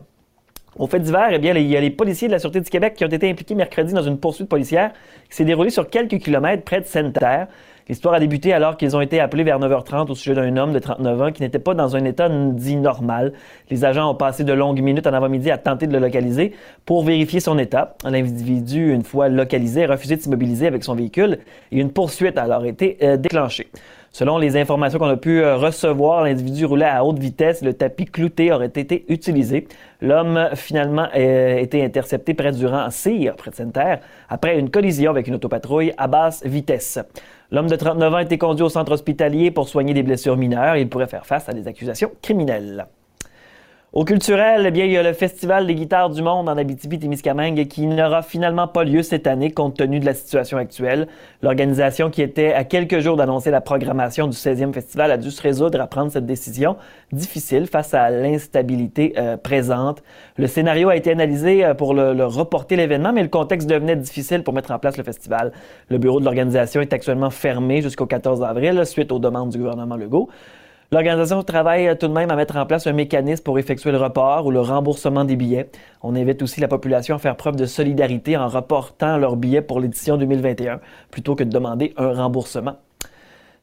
Au 0.78 0.86
fait 0.86 1.00
divers, 1.00 1.28
eh 1.32 1.38
bien, 1.38 1.54
il 1.54 1.66
y 1.66 1.76
a 1.76 1.80
les 1.80 1.90
policiers 1.90 2.28
de 2.28 2.32
la 2.32 2.38
Sûreté 2.38 2.60
du 2.60 2.70
Québec 2.70 2.94
qui 2.94 3.04
ont 3.04 3.08
été 3.08 3.28
impliqués 3.28 3.56
mercredi 3.56 3.92
dans 3.92 4.02
une 4.02 4.18
poursuite 4.18 4.48
policière 4.48 4.92
qui 5.28 5.36
s'est 5.36 5.44
déroulée 5.44 5.70
sur 5.70 5.90
quelques 5.90 6.18
kilomètres 6.18 6.62
près 6.62 6.80
de 6.80 6.86
Sainte-Terre. 6.86 7.48
L'histoire 7.88 8.14
a 8.14 8.20
débuté 8.20 8.52
alors 8.52 8.76
qu'ils 8.76 8.94
ont 8.96 9.00
été 9.00 9.18
appelés 9.18 9.44
vers 9.44 9.58
9h30 9.58 10.10
au 10.10 10.14
sujet 10.14 10.34
d'un 10.34 10.54
homme 10.58 10.74
de 10.74 10.78
39 10.78 11.22
ans 11.22 11.32
qui 11.32 11.40
n'était 11.40 11.58
pas 11.58 11.72
dans 11.72 11.96
un 11.96 12.04
état 12.04 12.28
dit 12.28 12.76
normal. 12.76 13.32
Les 13.70 13.86
agents 13.86 14.10
ont 14.10 14.14
passé 14.14 14.44
de 14.44 14.52
longues 14.52 14.82
minutes 14.82 15.06
en 15.06 15.14
avant-midi 15.14 15.50
à 15.50 15.56
tenter 15.56 15.86
de 15.86 15.94
le 15.94 15.98
localiser 15.98 16.52
pour 16.84 17.02
vérifier 17.02 17.40
son 17.40 17.58
état. 17.58 17.96
L'individu, 18.04 18.92
une 18.92 19.04
fois 19.04 19.30
localisé, 19.30 19.84
a 19.84 19.88
refusé 19.88 20.16
de 20.16 20.20
s'immobiliser 20.20 20.66
avec 20.66 20.84
son 20.84 20.94
véhicule 20.94 21.38
et 21.72 21.78
une 21.80 21.90
poursuite 21.90 22.36
a 22.36 22.42
alors 22.42 22.66
été 22.66 22.98
euh, 23.02 23.16
déclenchée. 23.16 23.68
Selon 24.10 24.38
les 24.38 24.56
informations 24.56 24.98
qu'on 24.98 25.08
a 25.08 25.16
pu 25.16 25.42
euh, 25.42 25.56
recevoir, 25.56 26.24
l'individu 26.24 26.64
roulait 26.64 26.86
à 26.86 27.04
haute 27.04 27.18
vitesse. 27.18 27.62
Le 27.62 27.74
tapis 27.74 28.06
clouté 28.06 28.52
aurait 28.52 28.66
été 28.66 29.04
utilisé. 29.08 29.68
L'homme 30.00 30.48
finalement 30.54 31.08
a 31.12 31.58
été 31.60 31.84
intercepté 31.84 32.34
près 32.34 32.52
du 32.52 32.66
rang 32.66 32.90
Cyr, 32.90 33.36
près 33.36 33.50
de 33.50 33.56
Sainte-Terre, 33.56 34.00
après 34.28 34.58
une 34.58 34.70
collision 34.70 35.10
avec 35.10 35.26
une 35.26 35.34
autopatrouille 35.34 35.92
à 35.98 36.06
basse 36.06 36.44
vitesse. 36.44 36.98
L'homme 37.50 37.68
de 37.68 37.76
39 37.76 38.12
ans 38.12 38.16
a 38.16 38.22
été 38.22 38.36
conduit 38.36 38.62
au 38.62 38.68
centre 38.68 38.92
hospitalier 38.92 39.50
pour 39.50 39.68
soigner 39.68 39.94
des 39.94 40.02
blessures 40.02 40.36
mineures. 40.36 40.76
Il 40.76 40.88
pourrait 40.88 41.06
faire 41.06 41.24
face 41.24 41.48
à 41.48 41.54
des 41.54 41.66
accusations 41.66 42.12
criminelles. 42.20 42.86
Au 43.94 44.04
culturel, 44.04 44.64
eh 44.66 44.70
bien, 44.70 44.84
il 44.84 44.90
y 44.90 44.98
a 44.98 45.02
le 45.02 45.14
Festival 45.14 45.66
des 45.66 45.74
guitares 45.74 46.10
du 46.10 46.20
monde 46.20 46.46
en 46.50 46.58
Abitibi-Témiscamingue 46.58 47.66
qui 47.68 47.86
n'aura 47.86 48.20
finalement 48.20 48.68
pas 48.68 48.84
lieu 48.84 49.02
cette 49.02 49.26
année 49.26 49.50
compte 49.50 49.78
tenu 49.78 49.98
de 49.98 50.04
la 50.04 50.12
situation 50.12 50.58
actuelle. 50.58 51.08
L'organisation 51.40 52.10
qui 52.10 52.20
était 52.20 52.52
à 52.52 52.64
quelques 52.64 52.98
jours 53.00 53.16
d'annoncer 53.16 53.50
la 53.50 53.62
programmation 53.62 54.26
du 54.26 54.36
16e 54.36 54.74
festival 54.74 55.10
a 55.10 55.16
dû 55.16 55.30
se 55.30 55.40
résoudre 55.40 55.80
à 55.80 55.86
prendre 55.86 56.12
cette 56.12 56.26
décision 56.26 56.76
difficile 57.12 57.66
face 57.66 57.94
à 57.94 58.10
l'instabilité 58.10 59.14
euh, 59.16 59.38
présente. 59.38 60.02
Le 60.36 60.48
scénario 60.48 60.90
a 60.90 60.96
été 60.96 61.10
analysé 61.10 61.64
euh, 61.64 61.72
pour 61.72 61.94
le, 61.94 62.26
reporter 62.26 62.76
l'événement, 62.76 63.14
mais 63.14 63.22
le 63.22 63.30
contexte 63.30 63.70
devenait 63.70 63.96
difficile 63.96 64.42
pour 64.42 64.52
mettre 64.52 64.70
en 64.70 64.78
place 64.78 64.98
le 64.98 65.02
festival. 65.02 65.50
Le 65.88 65.96
bureau 65.96 66.20
de 66.20 66.26
l'organisation 66.26 66.82
est 66.82 66.92
actuellement 66.92 67.30
fermé 67.30 67.80
jusqu'au 67.80 68.04
14 68.04 68.42
avril 68.42 68.84
suite 68.84 69.10
aux 69.12 69.18
demandes 69.18 69.48
du 69.48 69.56
gouvernement 69.56 69.96
Legault. 69.96 70.28
L'organisation 70.90 71.42
travaille 71.42 71.98
tout 71.98 72.08
de 72.08 72.14
même 72.14 72.30
à 72.30 72.36
mettre 72.36 72.56
en 72.56 72.64
place 72.64 72.86
un 72.86 72.94
mécanisme 72.94 73.42
pour 73.42 73.58
effectuer 73.58 73.92
le 73.92 73.98
report 73.98 74.46
ou 74.46 74.50
le 74.50 74.62
remboursement 74.62 75.26
des 75.26 75.36
billets. 75.36 75.68
On 76.02 76.16
invite 76.16 76.40
aussi 76.40 76.62
la 76.62 76.68
population 76.68 77.16
à 77.16 77.18
faire 77.18 77.36
preuve 77.36 77.56
de 77.56 77.66
solidarité 77.66 78.38
en 78.38 78.48
reportant 78.48 79.18
leurs 79.18 79.36
billets 79.36 79.60
pour 79.60 79.80
l'édition 79.80 80.16
2021 80.16 80.80
plutôt 81.10 81.34
que 81.34 81.44
de 81.44 81.50
demander 81.50 81.92
un 81.98 82.14
remboursement. 82.14 82.76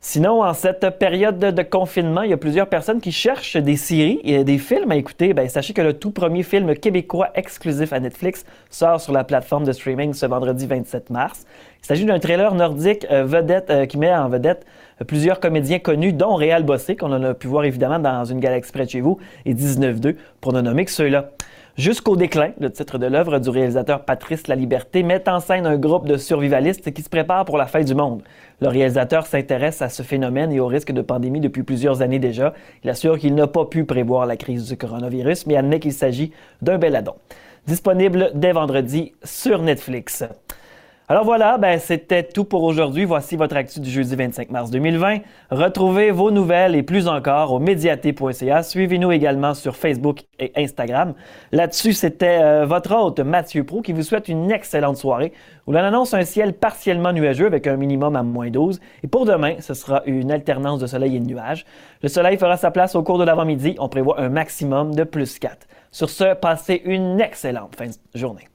Sinon, 0.07 0.43
en 0.43 0.53
cette 0.53 0.88
période 1.00 1.39
de 1.39 1.63
confinement, 1.63 2.21
il 2.21 2.29
y 2.29 2.33
a 2.33 2.38
plusieurs 2.38 2.67
personnes 2.67 3.01
qui 3.01 3.12
cherchent 3.12 3.57
des 3.57 3.75
séries 3.75 4.19
et 4.24 4.43
des 4.43 4.59
films 4.59 4.91
à 4.91 4.97
écouter. 4.97 5.33
Bien, 5.33 5.47
sachez 5.47 5.74
que 5.74 5.81
le 5.81 5.93
tout 5.93 6.12
premier 6.12 6.43
film 6.43 6.75
québécois 6.75 7.29
exclusif 7.33 7.91
à 7.91 8.00
Netflix 8.00 8.45
sort 8.69 9.01
sur 9.01 9.13
la 9.13 9.24
plateforme 9.24 9.63
de 9.63 9.71
streaming 9.71 10.13
ce 10.13 10.27
vendredi 10.27 10.67
27 10.67 11.09
mars. 11.09 11.47
Il 11.81 11.88
s'agit 11.88 12.05
d'un 12.05 12.19
trailer 12.19 12.53
nordique 12.53 13.07
euh, 13.09 13.25
vedette, 13.25 13.71
euh, 13.71 13.88
qui 13.88 13.97
met 13.97 14.13
en 14.13 14.29
vedette 14.29 14.67
euh, 15.01 15.05
plusieurs 15.05 15.39
comédiens 15.39 15.79
connus, 15.79 16.13
dont 16.13 16.35
Réal 16.35 16.62
Bossé, 16.62 16.95
qu'on 16.95 17.12
a 17.12 17.33
pu 17.33 17.47
voir 17.47 17.65
évidemment 17.65 17.97
dans 17.97 18.25
Une 18.25 18.39
galaxie 18.39 18.71
près 18.71 18.85
de 18.85 18.91
chez 18.91 19.01
vous, 19.01 19.17
et 19.45 19.55
19-2, 19.55 20.17
pour 20.39 20.53
ne 20.53 20.62
nommer 20.62 20.85
que 20.85 20.91
ceux-là. 20.91 21.31
Jusqu'au 21.77 22.15
déclin, 22.15 22.51
le 22.62 22.72
titre 22.72 22.98
de 22.98 23.05
l'œuvre 23.05 23.38
du 23.39 23.50
réalisateur 23.50 24.05
Patrice 24.05 24.48
Laliberté 24.48 25.03
met 25.03 25.27
en 25.27 25.41
scène 25.41 25.65
un 25.65 25.75
groupe 25.75 26.08
de 26.08 26.15
survivalistes 26.15 26.94
qui 26.94 27.01
se 27.01 27.10
préparent 27.10 27.44
pour 27.44 27.58
la 27.58 27.67
fin 27.67 27.84
du 27.84 27.94
monde. 27.94 28.24
Le 28.62 28.70
réalisateur 28.70 29.25
s'intéresse 29.25 29.82
à 29.82 29.89
ce 29.89 30.01
phénomène 30.01 30.53
et 30.53 30.62
au 30.62 30.67
risque 30.67 30.94
de 30.94 31.01
pandémie 31.01 31.41
depuis 31.41 31.63
plusieurs 31.63 32.01
années 32.01 32.17
déjà. 32.17 32.53
Il 32.86 32.89
assure 32.89 33.20
qu'il 33.20 33.36
n'a 33.36 33.48
pas 33.48 33.65
pu 33.65 33.84
prévoir 33.84 34.25
la 34.25 34.38
crise 34.38 34.70
du 34.70 34.77
coronavirus, 34.77 35.48
mais 35.48 35.58
admet 35.58 35.82
qu'il 35.82 35.91
s'agit 35.91 36.32
d'un 36.62 36.77
bel 36.77 36.96
addon. 36.96 37.15
Disponible 37.67 38.32
dès 38.36 38.53
vendredi 38.53 39.12
sur 39.25 39.62
Netflix. 39.62 40.24
Alors 41.07 41.24
voilà, 41.24 41.59
ben 41.59 41.77
c'était 41.77 42.24
tout 42.24 42.45
pour 42.45 42.63
aujourd'hui. 42.63 43.05
Voici 43.05 43.35
votre 43.35 43.55
actu 43.55 43.79
du 43.79 43.91
jeudi 43.91 44.15
25 44.15 44.50
mars 44.50 44.71
2020. 44.71 45.19
Retrouvez 45.51 46.09
vos 46.09 46.31
nouvelles 46.31 46.74
et 46.74 46.81
plus 46.81 47.07
encore 47.07 47.53
au 47.53 47.59
médiaté.ca. 47.59 48.63
Suivez-nous 48.63 49.12
également 49.12 49.53
sur 49.53 49.75
Facebook 49.75 50.24
et 50.39 50.51
Instagram. 50.55 51.13
Là-dessus, 51.51 51.93
c'était 51.93 52.39
euh, 52.41 52.65
votre 52.65 52.95
hôte 52.95 53.19
Mathieu 53.19 53.63
Pro 53.63 53.83
qui 53.83 53.93
vous 53.93 54.01
souhaite 54.01 54.29
une 54.29 54.50
excellente 54.50 54.97
soirée 54.97 55.31
où 55.67 55.74
l'on 55.74 55.79
annonce 55.81 56.15
un 56.15 56.25
ciel 56.25 56.53
partiellement 56.53 57.13
nuageux 57.13 57.45
avec 57.45 57.67
un 57.67 57.77
minimum 57.77 58.15
à 58.15 58.24
moins 58.24 58.50
12. 58.50 58.79
Et 59.03 59.07
pour 59.07 59.25
demain, 59.25 59.57
ce 59.59 59.75
sera 59.75 60.01
une 60.07 60.31
alternance 60.31 60.79
de 60.79 60.88
soleil 60.88 61.17
et 61.17 61.19
de 61.19 61.27
nuages. 61.27 61.67
Le 62.01 62.09
soleil 62.09 62.39
fera 62.39 62.57
sa 62.57 62.71
place 62.71 62.95
au 62.95 63.03
cours 63.03 63.19
de 63.19 63.25
l'avant-midi. 63.25 63.75
On 63.77 63.89
prévoit 63.89 64.19
un 64.19 64.29
maximum 64.29 64.95
de 64.95 65.03
plus 65.03 65.38
4. 65.38 65.67
Sur 65.91 66.09
ce, 66.09 66.33
passez 66.33 66.81
une 66.83 67.21
excellente 67.21 67.75
fin 67.75 67.85
de 67.85 68.19
journée. 68.19 68.47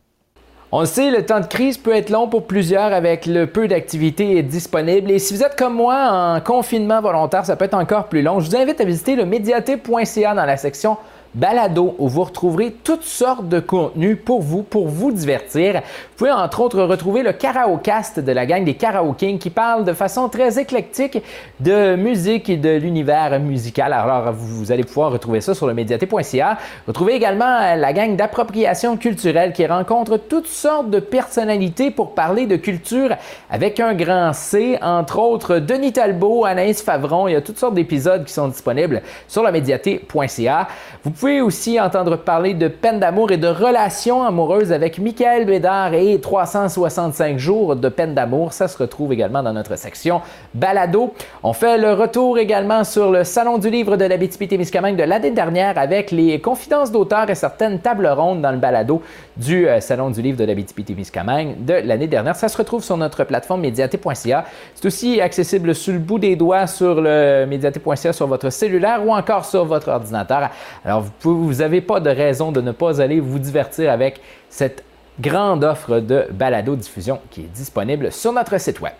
On 0.72 0.84
sait, 0.84 1.10
le 1.10 1.26
temps 1.26 1.40
de 1.40 1.46
crise 1.46 1.78
peut 1.78 1.92
être 1.92 2.10
long 2.10 2.28
pour 2.28 2.46
plusieurs 2.46 2.92
avec 2.92 3.26
le 3.26 3.48
peu 3.48 3.66
d'activités 3.66 4.40
disponibles. 4.44 5.10
Et 5.10 5.18
si 5.18 5.34
vous 5.34 5.42
êtes 5.42 5.56
comme 5.58 5.74
moi 5.74 6.10
en 6.12 6.40
confinement 6.40 7.00
volontaire, 7.00 7.44
ça 7.44 7.56
peut 7.56 7.64
être 7.64 7.74
encore 7.74 8.06
plus 8.06 8.22
long. 8.22 8.38
Je 8.38 8.48
vous 8.48 8.56
invite 8.56 8.80
à 8.80 8.84
visiter 8.84 9.16
le 9.16 9.24
médiaté.ca 9.24 10.34
dans 10.34 10.44
la 10.44 10.56
section 10.56 10.96
balado 11.34 11.94
où 11.98 12.08
vous 12.08 12.24
retrouverez 12.24 12.72
toutes 12.84 13.04
sortes 13.04 13.48
de 13.48 13.60
contenus 13.60 14.18
pour 14.24 14.42
vous, 14.42 14.62
pour 14.62 14.88
vous 14.88 15.12
divertir. 15.12 15.74
Vous 15.74 16.16
pouvez 16.16 16.32
entre 16.32 16.60
autres 16.60 16.82
retrouver 16.82 17.22
le 17.22 17.32
Karaokast 17.32 18.20
de 18.20 18.32
la 18.32 18.46
gang 18.46 18.64
des 18.64 18.74
Karaokings 18.74 19.38
qui 19.38 19.50
parle 19.50 19.84
de 19.84 19.92
façon 19.92 20.28
très 20.28 20.58
éclectique 20.58 21.22
de 21.60 21.96
musique 21.96 22.48
et 22.48 22.56
de 22.56 22.70
l'univers 22.70 23.38
musical. 23.40 23.92
Alors 23.92 24.32
vous 24.32 24.72
allez 24.72 24.84
pouvoir 24.84 25.12
retrouver 25.12 25.40
ça 25.40 25.54
sur 25.54 25.66
le 25.66 25.74
médiaté.ca. 25.74 26.58
Retrouvez 26.86 27.14
également 27.14 27.60
euh, 27.60 27.76
la 27.76 27.92
gang 27.92 28.16
d'appropriation 28.16 28.96
culturelle 28.96 29.52
qui 29.52 29.66
rencontre 29.66 30.16
toutes 30.16 30.46
sortes 30.46 30.90
de 30.90 31.00
personnalités 31.00 31.90
pour 31.90 32.14
parler 32.14 32.46
de 32.46 32.56
culture 32.56 33.16
avec 33.50 33.80
un 33.80 33.94
grand 33.94 34.32
C, 34.32 34.78
entre 34.82 35.18
autres 35.18 35.58
Denis 35.58 35.92
Talbot, 35.92 36.44
Anaïs 36.44 36.82
Favron. 36.82 37.28
Il 37.28 37.32
y 37.32 37.36
a 37.36 37.40
toutes 37.40 37.58
sortes 37.58 37.74
d'épisodes 37.74 38.24
qui 38.24 38.32
sont 38.32 38.48
disponibles 38.48 39.02
sur 39.28 39.42
le 39.42 39.52
médiaté.ca. 39.52 40.68
Vous 41.04 41.10
pouvez 41.20 41.42
aussi 41.42 41.78
entendre 41.78 42.16
parler 42.16 42.54
de 42.54 42.66
peine 42.66 42.98
d'amour 42.98 43.30
et 43.30 43.36
de 43.36 43.46
relations 43.46 44.24
amoureuses 44.24 44.72
avec 44.72 44.98
Michael 44.98 45.44
Bédard 45.44 45.92
et 45.92 46.18
365 46.18 47.36
jours 47.36 47.76
de 47.76 47.90
peine 47.90 48.14
d'amour. 48.14 48.54
Ça 48.54 48.68
se 48.68 48.78
retrouve 48.78 49.12
également 49.12 49.42
dans 49.42 49.52
notre 49.52 49.76
section 49.76 50.22
balado. 50.54 51.12
On 51.42 51.52
fait 51.52 51.76
le 51.76 51.92
retour 51.92 52.38
également 52.38 52.84
sur 52.84 53.10
le 53.10 53.24
Salon 53.24 53.58
du 53.58 53.68
livre 53.68 53.98
de 53.98 54.06
la 54.06 54.16
BTP-Témiscamingue 54.16 54.96
de 54.96 55.02
l'année 55.02 55.30
dernière 55.30 55.76
avec 55.76 56.10
les 56.10 56.40
confidences 56.40 56.90
d'auteurs 56.90 57.28
et 57.28 57.34
certaines 57.34 57.80
tables 57.80 58.06
rondes 58.06 58.40
dans 58.40 58.52
le 58.52 58.56
balado 58.56 59.02
du 59.36 59.68
euh, 59.68 59.78
Salon 59.80 60.08
du 60.08 60.22
livre 60.22 60.38
de 60.38 60.44
la 60.44 60.54
BTP-Témiscamingue 60.54 61.66
de 61.66 61.74
l'année 61.74 62.06
dernière. 62.06 62.34
Ça 62.34 62.48
se 62.48 62.56
retrouve 62.56 62.82
sur 62.82 62.96
notre 62.96 63.24
plateforme 63.24 63.60
médiaté.ca. 63.60 64.46
C'est 64.74 64.86
aussi 64.86 65.20
accessible 65.20 65.74
sur 65.74 65.92
le 65.92 65.98
bout 65.98 66.18
des 66.18 66.34
doigts 66.34 66.66
sur 66.66 66.98
le 66.98 67.44
médiaté.ca 67.44 68.14
sur 68.14 68.26
votre 68.26 68.48
cellulaire 68.48 69.06
ou 69.06 69.12
encore 69.12 69.44
sur 69.44 69.66
votre 69.66 69.88
ordinateur. 69.88 70.48
Alors, 70.82 71.04
vous 71.22 71.54
n'avez 71.54 71.80
pas 71.80 72.00
de 72.00 72.10
raison 72.10 72.52
de 72.52 72.60
ne 72.60 72.72
pas 72.72 73.00
aller 73.00 73.20
vous 73.20 73.38
divertir 73.38 73.90
avec 73.90 74.20
cette 74.48 74.84
grande 75.20 75.64
offre 75.64 76.00
de 76.00 76.26
balado-diffusion 76.30 77.20
qui 77.30 77.42
est 77.42 77.52
disponible 77.52 78.10
sur 78.12 78.32
notre 78.32 78.58
site 78.58 78.80
web. 78.80 78.94